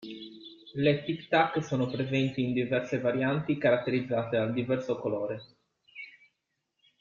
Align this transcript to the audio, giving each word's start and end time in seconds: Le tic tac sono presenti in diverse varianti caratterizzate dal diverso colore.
Le 0.83 1.03
tic 1.03 1.27
tac 1.29 1.63
sono 1.63 1.85
presenti 1.85 2.41
in 2.41 2.53
diverse 2.53 2.99
varianti 2.99 3.59
caratterizzate 3.59 4.35
dal 4.35 4.51
diverso 4.51 4.97
colore. 4.99 5.45